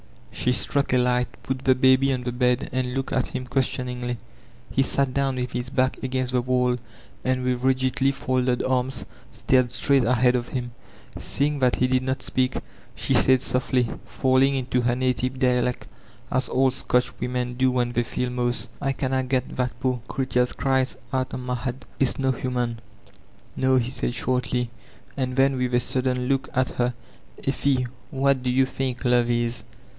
[0.31, 4.17] She struck a light, put the baby on the bed, and \o6ktA at him questioningly.
[4.71, 6.77] He had sat down with his bock against the wall,
[7.23, 10.71] and with rigidly folded arms stared straight ahead of him.
[11.19, 12.57] Seeing that he did not speak,
[12.95, 15.85] she said softly, falling into her native dialect,
[16.31, 20.53] as all Scotch women do when they feel most: "I canna get thae poor creetyer's
[20.53, 21.85] cries oot o' ma head.
[21.99, 22.79] It's no human."
[23.55, 24.71] "No/' he said shortly,
[25.15, 26.95] and then with a sudden look at her,
[27.47, 29.63] "Effie, what do you think love it?"